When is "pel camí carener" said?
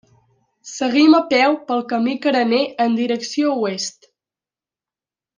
1.67-2.61